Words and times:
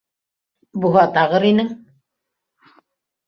Буһа, 0.85 1.03
тағыр 1.17 1.45
инең! 1.49 1.69